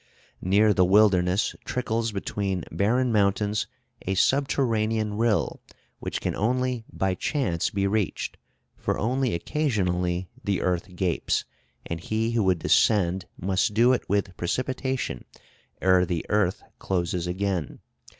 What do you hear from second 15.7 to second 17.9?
ere the earth closes again.